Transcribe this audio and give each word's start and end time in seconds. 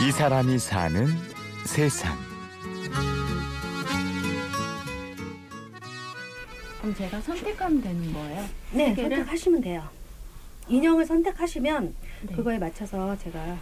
이 0.00 0.12
사람이 0.12 0.58
사는 0.58 1.06
세상. 1.64 2.16
그럼 6.80 6.94
제가 6.94 7.20
선택하면 7.20 7.82
되는 7.82 8.12
거예요? 8.12 8.46
네, 8.72 8.94
개를? 8.94 9.16
선택하시면 9.16 9.60
돼요. 9.60 9.88
인형을 10.68 11.04
선택하시면 11.06 11.94
네. 12.22 12.34
그거에 12.36 12.58
맞춰서 12.58 13.16
제가 13.18 13.58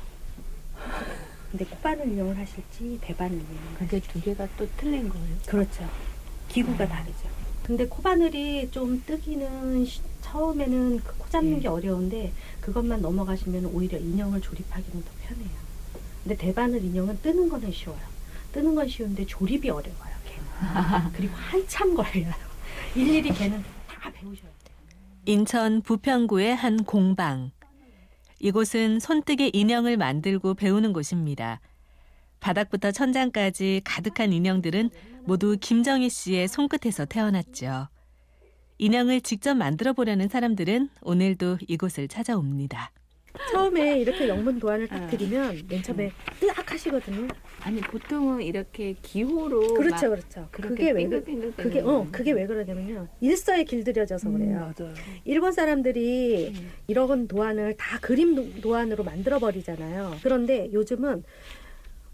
근데 1.51 1.65
코바늘 1.65 2.09
인형을 2.09 2.37
하실지 2.37 2.99
배바늘 3.01 3.35
인형을 3.37 3.75
그게 3.79 4.01
두 4.01 4.21
개가 4.21 4.47
또 4.59 4.69
틀린 4.77 5.09
거예요? 5.09 5.37
그렇죠. 5.47 5.89
기구가 6.49 6.87
다르죠. 6.87 7.29
근데 7.65 7.87
코바늘이 7.87 8.71
좀 8.71 9.03
뜨기는 9.07 9.85
시- 9.87 10.01
처음에는 10.23 10.99
그 11.03 11.15
코 11.19 11.31
잡는 11.31 11.55
네. 11.55 11.61
게 11.63 11.69
어려운데 11.69 12.33
그것만 12.61 13.01
넘어가시면 13.03 13.67
오히려 13.67 13.99
인형을 13.99 14.41
조립하기는 14.41 15.05
더 15.05 15.11
편해요. 15.27 15.66
근데 16.27 16.37
대바늘 16.39 16.85
인형은 16.85 17.21
뜨는 17.23 17.49
거는 17.49 17.71
쉬워요. 17.71 18.01
뜨는 18.51 18.75
건 18.75 18.89
쉬운데 18.89 19.25
조립이 19.25 19.71
어려워요. 19.71 20.13
걔는. 20.25 21.13
그리고 21.15 21.33
한참 21.37 21.95
걸려요. 21.95 22.33
일일이 22.97 23.33
걔는 23.33 23.63
다 23.87 24.11
배우셔야 24.11 24.51
돼요. 24.65 24.77
인천 25.27 25.83
부평구의 25.83 26.57
한 26.57 26.83
공방. 26.83 27.53
이곳은 28.41 28.99
손뜨개 28.99 29.53
인형을 29.53 29.97
만들고 29.97 30.55
배우는 30.55 30.93
곳입니다. 30.93 31.61
바닥부터 32.41 32.91
천장까지 32.91 33.83
가득한 33.85 34.33
인형들은 34.33 34.91
모두 35.27 35.57
김정희 35.61 36.11
씨의 36.11 36.49
손끝에서 36.49 37.05
태어났죠. 37.05 37.87
인형을 38.79 39.21
직접 39.21 39.55
만들어 39.55 39.93
보려는 39.93 40.29
사람들은 40.29 40.89
오늘도 41.03 41.59
이곳을 41.69 42.09
찾아옵니다. 42.09 42.91
처음에 43.53 43.99
이렇게 44.01 44.29
영문 44.29 44.59
도안을 44.59 44.89
딱 44.89 45.03
아. 45.03 45.07
드리면 45.07 45.63
맨 45.69 45.83
처음에 45.83 46.11
뜨악 46.41 46.73
하시거든요. 46.73 47.29
아니 47.61 47.81
보통은 47.81 48.43
이렇게 48.43 48.95
기호로 49.03 49.75
그렇죠, 49.75 50.09
막 50.11 50.17
그렇죠. 50.17 50.49
그게 50.51 50.91
왜 50.93 51.07
그, 51.07 51.23
그게 51.57 51.81
어 51.81 52.07
그게 52.13 52.33
왜 52.33 52.47
그러냐면요. 52.47 53.09
일서에 53.21 53.65
길들여져서 53.65 54.31
그래요. 54.31 54.73
맞아요. 54.79 54.95
일본 55.25 55.53
사람들이 55.53 56.53
음. 56.55 56.71
이런 56.87 57.27
도안을 57.29 57.77
다 57.77 57.99
그림 58.01 58.35
도- 58.35 58.61
도안으로 58.61 59.05
만들어 59.05 59.39
버리잖아요. 59.39 60.17
그런데 60.23 60.71
요즘은 60.73 61.25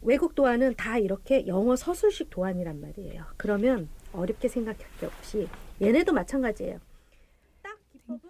외국 0.03 0.34
도안은 0.34 0.75
다 0.77 0.98
이렇게 0.98 1.47
영어 1.47 1.77
서술식 1.77 2.31
도안이란 2.31 2.81
말이에요. 2.81 3.25
그러면 3.37 3.89
어렵게 4.12 4.48
생각할 4.48 4.84
게 5.00 5.06
없이 5.06 5.48
얘네도 5.81 6.12
마찬가지예요. 6.12 6.78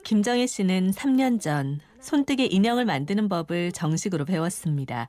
김정희 0.04 0.46
씨는 0.46 0.90
3년 0.90 1.40
전 1.40 1.80
손뜨개 2.02 2.44
인형을 2.50 2.84
만드는 2.84 3.28
법을 3.28 3.72
정식으로 3.72 4.24
배웠습니다. 4.24 5.08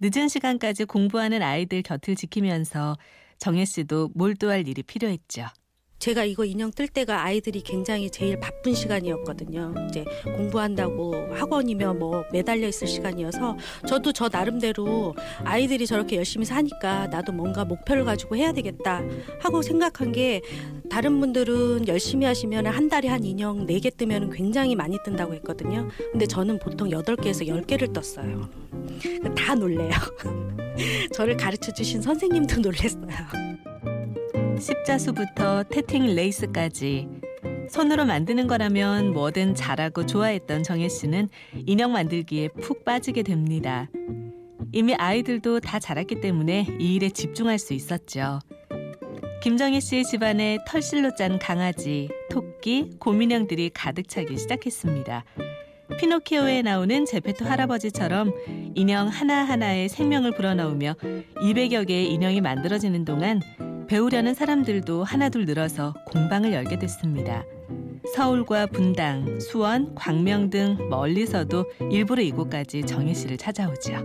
늦은 0.00 0.28
시간까지 0.28 0.86
공부하는 0.86 1.42
아이들 1.42 1.82
곁을 1.82 2.16
지키면서 2.16 2.96
정혜 3.38 3.64
씨도 3.64 4.10
몰두할 4.14 4.66
일이 4.66 4.82
필요했죠. 4.82 5.46
제가 5.98 6.24
이거 6.24 6.44
인형 6.44 6.70
뜰 6.70 6.88
때가 6.88 7.22
아이들이 7.22 7.62
굉장히 7.62 8.10
제일 8.10 8.38
바쁜 8.38 8.74
시간이었거든요. 8.74 9.74
이제 9.88 10.04
공부한다고 10.24 11.14
학원이며 11.34 11.94
뭐 11.94 12.24
매달려 12.32 12.68
있을 12.68 12.86
시간이어서 12.86 13.56
저도 13.88 14.12
저 14.12 14.28
나름대로 14.30 15.14
아이들이 15.44 15.86
저렇게 15.86 16.16
열심히 16.16 16.44
사니까 16.44 17.06
나도 17.08 17.32
뭔가 17.32 17.64
목표를 17.64 18.04
가지고 18.04 18.36
해야 18.36 18.52
되겠다 18.52 19.02
하고 19.40 19.62
생각한 19.62 20.12
게 20.12 20.42
다른 20.90 21.18
분들은 21.18 21.88
열심히 21.88 22.26
하시면 22.26 22.66
한 22.66 22.88
달에 22.88 23.08
한 23.08 23.24
인형 23.24 23.66
4개 23.66 23.96
뜨면 23.96 24.30
굉장히 24.30 24.74
많이 24.76 24.98
뜬다고 25.04 25.34
했거든요. 25.34 25.88
근데 26.12 26.26
저는 26.26 26.58
보통 26.58 26.90
8개에서 26.90 27.46
10개를 27.48 27.92
떴어요. 27.92 28.48
다 29.36 29.54
놀래요. 29.54 29.90
저를 31.12 31.36
가르쳐 31.36 31.72
주신 31.72 32.02
선생님도 32.02 32.60
놀랬어요. 32.60 33.75
십자수부터 34.58 35.64
태팅 35.64 36.14
레이스까지 36.14 37.08
손으로 37.68 38.04
만드는 38.04 38.46
거라면 38.46 39.12
뭐든 39.12 39.54
잘하고 39.54 40.06
좋아했던 40.06 40.62
정혜 40.62 40.88
씨는 40.88 41.28
인형 41.66 41.92
만들기에 41.92 42.48
푹 42.60 42.84
빠지게 42.84 43.22
됩니다. 43.22 43.88
이미 44.72 44.94
아이들도 44.94 45.60
다 45.60 45.78
자랐기 45.78 46.20
때문에 46.20 46.66
이 46.78 46.94
일에 46.94 47.08
집중할 47.08 47.58
수 47.58 47.74
있었죠. 47.74 48.40
김정희 49.42 49.80
씨의 49.80 50.04
집안에 50.04 50.58
털실로 50.66 51.14
짠 51.14 51.38
강아지, 51.38 52.08
토끼, 52.30 52.90
곰인형들이 52.98 53.70
가득 53.72 54.08
차기 54.08 54.36
시작했습니다. 54.36 55.24
피노키오에 55.98 56.62
나오는 56.62 57.04
제페토 57.04 57.44
할아버지처럼 57.44 58.32
인형 58.74 59.08
하나하나에 59.08 59.88
생명을 59.88 60.32
불어넣으며 60.32 60.94
200여 61.36 61.86
개의 61.86 62.12
인형이 62.12 62.40
만들어지는 62.40 63.04
동안 63.04 63.40
배우려는 63.88 64.34
사람들도 64.34 65.04
하나둘 65.04 65.44
늘어서 65.44 65.94
공방을 66.06 66.52
열게 66.52 66.78
됐습니다. 66.78 67.44
서울과 68.14 68.66
분당, 68.66 69.38
수원, 69.40 69.94
광명 69.94 70.50
등 70.50 70.76
멀리서도 70.88 71.64
일부러 71.90 72.22
이곳까지 72.22 72.82
정희 72.84 73.14
씨를 73.14 73.36
찾아오죠. 73.36 74.02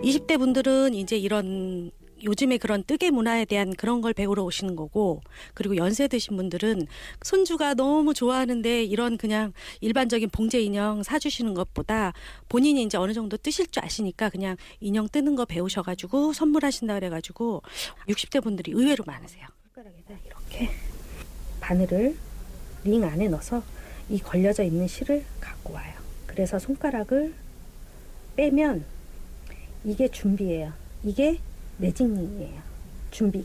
20대 0.00 0.38
분들은 0.38 0.94
이제 0.94 1.16
이런 1.16 1.90
요즘에 2.22 2.58
그런 2.58 2.82
뜨개 2.84 3.10
문화에 3.10 3.44
대한 3.44 3.74
그런 3.74 4.00
걸 4.00 4.12
배우러 4.12 4.42
오시는 4.44 4.76
거고 4.76 5.20
그리고 5.54 5.76
연세 5.76 6.08
드신 6.08 6.36
분들은 6.36 6.86
손주가 7.22 7.74
너무 7.74 8.14
좋아하는데 8.14 8.84
이런 8.84 9.16
그냥 9.16 9.52
일반적인 9.80 10.30
봉제 10.30 10.60
인형 10.60 11.02
사주시는 11.02 11.54
것보다 11.54 12.12
본인이 12.48 12.82
이제 12.82 12.98
어느 12.98 13.12
정도 13.12 13.36
뜨실 13.36 13.66
줄 13.68 13.84
아시니까 13.84 14.30
그냥 14.30 14.56
인형 14.80 15.08
뜨는 15.08 15.36
거 15.36 15.44
배우셔가지고 15.44 16.32
선물하신다 16.32 16.94
그래가지고 16.94 17.62
60대 18.08 18.42
분들이 18.42 18.72
의외로 18.72 19.04
많으세요. 19.06 19.46
손가락에다 19.74 20.14
이렇게 20.26 20.70
바늘을 21.60 22.16
링 22.84 23.04
안에 23.04 23.28
넣어서 23.28 23.62
이 24.08 24.18
걸려져 24.18 24.62
있는 24.62 24.88
실을 24.88 25.24
갖고 25.40 25.74
와요. 25.74 25.94
그래서 26.26 26.58
손가락을 26.58 27.34
빼면 28.36 28.84
이게 29.84 30.08
준비예요. 30.08 30.72
이게 31.04 31.38
매직링이에요. 31.78 32.60
준비. 33.10 33.44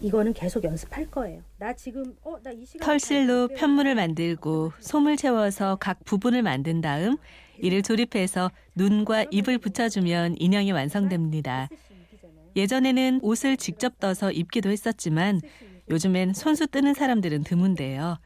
이거는 0.00 0.34
계속 0.34 0.62
연습할 0.62 1.10
거예요. 1.10 1.42
나 1.58 1.72
지금 1.72 2.14
어나 2.22 2.50
이 2.50 2.64
시간 2.66 2.86
털실로 2.86 3.48
편물을 3.48 3.94
만들고 3.94 4.72
솜을 4.80 5.16
채워서 5.16 5.76
각 5.76 6.04
부분을 6.04 6.42
만든 6.42 6.80
다음 6.80 7.16
이를 7.58 7.82
조립해서 7.82 8.50
눈과 8.74 9.24
입을 9.30 9.58
붙여주면 9.58 10.36
인형이 10.38 10.72
완성됩니다. 10.72 11.68
예전에는 12.56 13.20
옷을 13.22 13.56
직접 13.56 13.98
떠서 13.98 14.30
입기도 14.32 14.70
했었지만 14.70 15.40
요즘엔 15.90 16.34
손수 16.34 16.66
뜨는 16.66 16.94
사람들은 16.94 17.44
드문데요. 17.44 18.18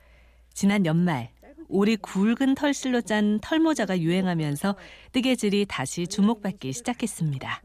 지난 0.52 0.86
연말 0.86 1.30
오리 1.68 1.96
굵은 1.96 2.56
털실로 2.56 3.00
짠 3.02 3.38
털모자가 3.40 4.00
유행하면서 4.00 4.76
뜨개질이 5.12 5.66
다시 5.68 6.08
주목받기 6.08 6.72
시작했습니다. 6.72 7.62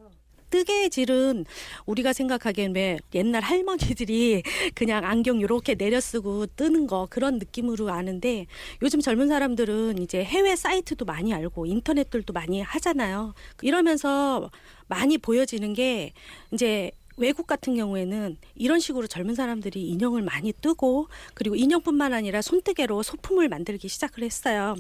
뜨개질은 0.50 1.46
우리가 1.86 2.14
생각하기엔 2.14 2.76
왜 2.76 2.98
옛날 3.14 3.42
할머니들이 3.42 4.44
그냥 4.74 5.06
안경 5.06 5.42
요렇게 5.42 5.76
내려 5.76 6.00
쓰고 6.00 6.48
뜨는 6.56 6.88
거 6.88 7.08
그런 7.10 7.40
느낌으로 7.40 7.90
아는데 7.90 8.48
요즘 8.82 9.02
젊은 9.02 9.28
사람들은 9.28 10.00
이제 10.00 10.24
해외 10.24 10.56
사이트도 10.56 11.06
많이 11.06 11.34
알고 11.34 11.66
인터넷들도 11.66 12.34
많이 12.34 12.62
하잖아요. 12.62 13.34
이러면서 13.62 14.50
많이 14.88 15.18
보여지는 15.18 15.74
게 15.74 16.14
이제 16.52 16.92
외국 17.18 17.48
같은 17.48 17.76
경우에는 17.76 18.38
이런 18.56 18.80
식으로 18.80 19.08
젊은 19.08 19.36
사람들이 19.36 19.88
인형을 19.88 20.22
많이 20.22 20.52
뜨고 20.52 21.08
그리고 21.34 21.56
인형뿐만 21.56 22.14
아니라 22.14 22.42
손뜨개로 22.42 23.04
소품을 23.04 23.48
만들기 23.48 23.88
시작을 23.88 24.24
했어요. 24.24 24.76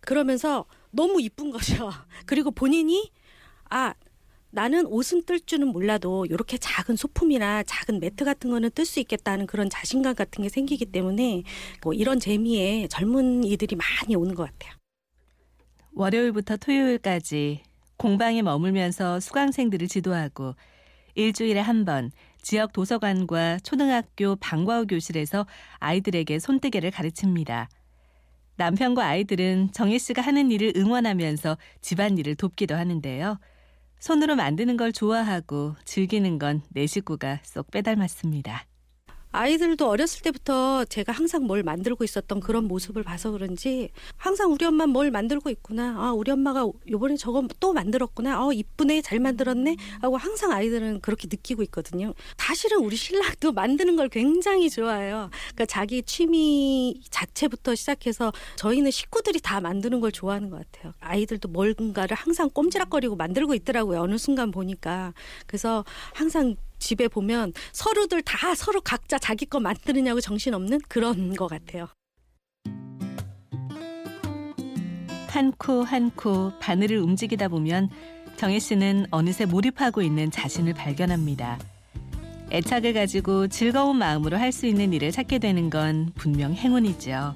그러면서 0.00 0.64
너무 0.90 1.20
이쁜 1.20 1.50
거죠. 1.50 1.90
그리고 2.26 2.50
본인이 2.50 3.10
아 3.68 3.94
나는 4.54 4.84
옷은 4.86 5.24
뜰 5.24 5.40
줄은 5.40 5.68
몰라도 5.68 6.26
이렇게 6.26 6.58
작은 6.58 6.96
소품이나 6.96 7.62
작은 7.62 8.00
매트 8.00 8.24
같은 8.24 8.50
거는 8.50 8.70
뜰 8.74 8.84
수 8.84 9.00
있겠다는 9.00 9.46
그런 9.46 9.70
자신감 9.70 10.14
같은 10.14 10.42
게 10.42 10.50
생기기 10.50 10.86
때문에 10.86 11.42
뭐 11.82 11.94
이런 11.94 12.20
재미에 12.20 12.86
젊은 12.88 13.44
이들이 13.44 13.76
많이 13.76 14.14
오는 14.14 14.34
것 14.34 14.44
같아요. 14.44 14.74
월요일부터 15.94 16.58
토요일까지 16.58 17.62
공방에 17.96 18.42
머물면서 18.42 19.20
수강생들을 19.20 19.88
지도하고 19.88 20.54
일주일에 21.14 21.60
한 21.60 21.84
번 21.84 22.10
지역 22.42 22.72
도서관과 22.72 23.60
초등학교 23.60 24.36
방과후 24.36 24.86
교실에서 24.86 25.46
아이들에게 25.78 26.38
손뜨개를 26.38 26.90
가르칩니다. 26.90 27.68
남편과 28.56 29.06
아이들은 29.06 29.70
정혜 29.72 29.96
씨가 29.98 30.20
하는 30.22 30.50
일을 30.50 30.72
응원하면서 30.76 31.56
집안일을 31.80 32.34
돕기도 32.34 32.74
하는데요. 32.74 33.38
손으로 34.02 34.34
만드는 34.34 34.76
걸 34.76 34.92
좋아하고 34.92 35.76
즐기는 35.84 36.40
건 36.40 36.62
내 36.70 36.88
식구가 36.88 37.38
쏙 37.44 37.70
빼닮았습니다. 37.70 38.66
아이들도 39.32 39.88
어렸을 39.88 40.22
때부터 40.22 40.84
제가 40.84 41.12
항상 41.12 41.44
뭘 41.46 41.62
만들고 41.62 42.04
있었던 42.04 42.40
그런 42.40 42.64
모습을 42.64 43.02
봐서 43.02 43.30
그런지 43.30 43.90
항상 44.16 44.52
우리 44.52 44.64
엄마 44.64 44.86
뭘 44.86 45.10
만들고 45.10 45.50
있구나. 45.50 45.96
아, 45.98 46.12
우리 46.12 46.30
엄마가 46.30 46.66
요번에 46.88 47.16
저거 47.16 47.42
또 47.58 47.72
만들었구나. 47.72 48.46
어, 48.46 48.52
이쁘네. 48.52 49.00
잘 49.02 49.20
만들었네. 49.20 49.76
하고 50.00 50.16
항상 50.16 50.52
아이들은 50.52 51.00
그렇게 51.00 51.28
느끼고 51.30 51.62
있거든요. 51.64 52.14
사실은 52.36 52.78
우리 52.78 52.96
신랑도 52.96 53.52
만드는 53.52 53.96
걸 53.96 54.08
굉장히 54.08 54.68
좋아해요. 54.68 55.30
그러니까 55.32 55.66
자기 55.66 56.02
취미 56.02 57.00
자체부터 57.10 57.74
시작해서 57.74 58.32
저희는 58.56 58.90
식구들이 58.90 59.40
다 59.40 59.60
만드는 59.60 60.00
걸 60.00 60.12
좋아하는 60.12 60.50
것 60.50 60.58
같아요. 60.70 60.92
아이들도 61.00 61.48
뭔가를 61.48 62.16
항상 62.16 62.50
꼼지락거리고 62.50 63.16
만들고 63.16 63.54
있더라고요. 63.54 64.00
어느 64.02 64.18
순간 64.18 64.50
보니까. 64.50 65.14
그래서 65.46 65.84
항상 66.12 66.56
집에 66.82 67.06
보면 67.06 67.52
서로들 67.72 68.22
다 68.22 68.54
서로 68.56 68.80
각자 68.80 69.16
자기 69.18 69.46
거 69.46 69.60
만드느냐고 69.60 70.20
정신없는 70.20 70.80
그런 70.88 71.34
것 71.34 71.46
같아요. 71.46 71.86
한 75.28 75.52
코 75.58 75.84
한 75.84 76.10
코 76.14 76.52
바늘을 76.60 76.98
움직이다 76.98 77.48
보면 77.48 77.88
정혜 78.36 78.58
씨는 78.58 79.06
어느새 79.10 79.46
몰입하고 79.46 80.02
있는 80.02 80.30
자신을 80.30 80.74
발견합니다. 80.74 81.58
애착을 82.50 82.92
가지고 82.92 83.48
즐거운 83.48 83.96
마음으로 83.96 84.36
할 84.36 84.52
수 84.52 84.66
있는 84.66 84.92
일을 84.92 85.10
찾게 85.12 85.38
되는 85.38 85.70
건 85.70 86.10
분명 86.16 86.52
행운이죠. 86.52 87.34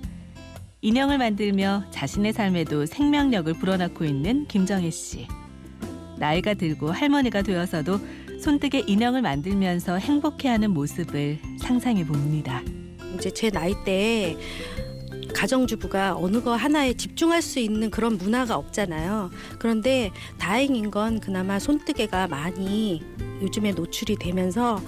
인형을 0.82 1.16
만들며 1.19 1.84
자신의 1.90 2.32
삶에도 2.34 2.84
생명력을 2.84 3.50
불어넣고 3.54 4.04
있는 4.04 4.46
김정혜 4.46 4.90
씨. 4.90 5.26
나이가 6.19 6.52
들고 6.54 6.90
할머니가 6.90 7.43
되어서도 7.43 7.98
손뜨개 8.40 8.84
인형을 8.86 9.22
만들면서 9.22 9.96
행복해하는 9.96 10.70
모습을 10.70 11.38
상상해 11.58 12.04
봅니다. 12.04 12.62
이제 13.14 13.30
제 13.30 13.50
나이 13.50 13.74
때 13.84 14.36
가정주부가 15.34 16.16
어느 16.16 16.42
거 16.42 16.54
하나에 16.54 16.94
집중할 16.94 17.42
수 17.42 17.58
있는 17.58 17.90
그런 17.90 18.16
문화가 18.16 18.56
없잖아요. 18.56 19.30
그런데 19.58 20.10
다행인 20.38 20.90
건 20.90 21.20
그나마 21.20 21.58
손뜨개가 21.58 22.28
많이 22.28 23.02
요즘에 23.42 23.72
노출이 23.72 24.16
되면서 24.16 24.80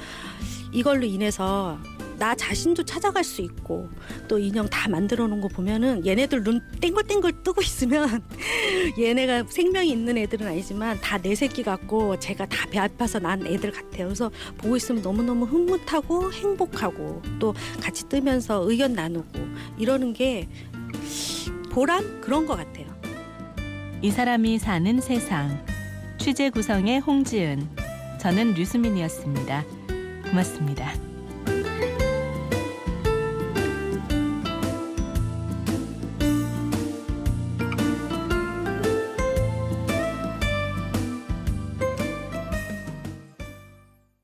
이걸로 0.73 1.05
인해서 1.05 1.79
나 2.19 2.35
자신도 2.35 2.83
찾아갈 2.85 3.23
수 3.25 3.41
있고 3.43 3.89
또 4.27 4.39
인형 4.39 4.69
다 4.69 4.89
만들어 4.89 5.27
놓은 5.27 5.41
거 5.41 5.49
보면은 5.49 6.05
얘네들 6.05 6.43
눈 6.43 6.61
땡글땡글 6.81 7.43
뜨고 7.45 7.63
있으면 7.63 8.23
얘네가 8.99 9.45
생명이 9.49 9.89
있는 9.91 10.19
애들은 10.19 10.47
아니지만 10.47 11.01
다 11.01 11.19
내 11.19 11.35
새끼 11.35 11.63
같고 11.63 12.19
제가 12.19 12.47
다 12.47 12.69
배 12.69 12.79
아파서 12.79 13.19
난 13.19 13.47
애들 13.47 13.71
같아요. 13.73 14.07
그래서 14.07 14.31
보고 14.59 14.77
있으면 14.77 15.01
너무너무 15.03 15.45
흐뭇하고 15.47 16.33
행복하고 16.33 17.23
또 17.39 17.55
같이 17.81 18.09
뜨면서 18.09 18.69
의견 18.71 18.93
나누고 18.93 19.39
이러는 19.79 20.13
게 20.13 20.49
보람 21.71 22.21
그런 22.21 22.47
것 22.47 22.57
같아요. 22.57 22.87
이 24.03 24.11
사람이 24.11 24.59
사는 24.59 25.01
세상. 25.01 25.65
취재 26.19 26.51
구성의 26.51 27.01
홍지은. 27.01 27.69
저는 28.21 28.55
류수민이었습니다. 28.55 29.65
고맙습니다. 30.31 31.08